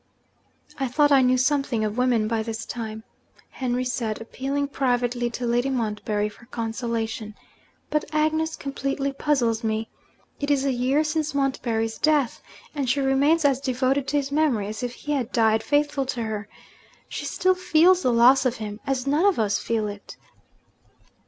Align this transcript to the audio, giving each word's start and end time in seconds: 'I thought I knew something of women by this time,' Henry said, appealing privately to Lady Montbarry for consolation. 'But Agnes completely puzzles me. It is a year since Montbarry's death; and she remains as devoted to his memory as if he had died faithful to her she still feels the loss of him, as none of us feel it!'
'I 0.79 0.87
thought 0.87 1.11
I 1.11 1.21
knew 1.21 1.37
something 1.37 1.83
of 1.85 1.95
women 1.95 2.27
by 2.27 2.41
this 2.41 2.65
time,' 2.65 3.03
Henry 3.51 3.85
said, 3.85 4.19
appealing 4.19 4.69
privately 4.69 5.29
to 5.29 5.45
Lady 5.45 5.69
Montbarry 5.69 6.27
for 6.27 6.45
consolation. 6.47 7.35
'But 7.91 8.05
Agnes 8.11 8.55
completely 8.55 9.13
puzzles 9.13 9.63
me. 9.63 9.89
It 10.39 10.49
is 10.49 10.65
a 10.65 10.71
year 10.73 11.03
since 11.03 11.35
Montbarry's 11.35 11.99
death; 11.99 12.41
and 12.73 12.89
she 12.89 12.99
remains 12.99 13.45
as 13.45 13.59
devoted 13.59 14.07
to 14.07 14.17
his 14.17 14.31
memory 14.31 14.65
as 14.65 14.81
if 14.81 14.91
he 14.93 15.11
had 15.11 15.31
died 15.31 15.61
faithful 15.61 16.07
to 16.07 16.23
her 16.23 16.49
she 17.07 17.25
still 17.27 17.53
feels 17.53 18.01
the 18.01 18.11
loss 18.11 18.43
of 18.43 18.55
him, 18.55 18.79
as 18.87 19.05
none 19.05 19.25
of 19.25 19.37
us 19.37 19.59
feel 19.59 19.87
it!' 19.87 20.17